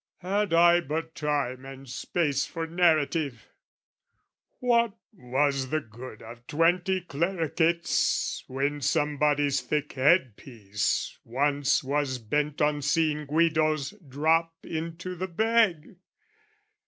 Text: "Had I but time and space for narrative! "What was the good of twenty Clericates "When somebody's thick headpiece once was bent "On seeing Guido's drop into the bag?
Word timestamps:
"Had 0.21 0.51
I 0.51 0.79
but 0.81 1.13
time 1.13 1.63
and 1.63 1.87
space 1.87 2.43
for 2.47 2.65
narrative! 2.65 3.45
"What 4.59 4.93
was 5.13 5.69
the 5.69 5.79
good 5.79 6.23
of 6.23 6.47
twenty 6.47 7.01
Clericates 7.01 8.43
"When 8.47 8.81
somebody's 8.81 9.61
thick 9.61 9.93
headpiece 9.93 11.19
once 11.23 11.83
was 11.83 12.17
bent 12.17 12.63
"On 12.63 12.81
seeing 12.81 13.27
Guido's 13.27 13.91
drop 13.91 14.51
into 14.63 15.13
the 15.15 15.27
bag? 15.27 15.97